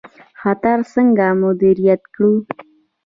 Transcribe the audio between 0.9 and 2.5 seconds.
څنګه مدیریت کړو؟